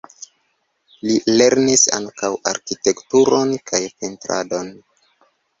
[1.07, 4.77] Li lernis ankaŭ arkitekturon kaj pentradon.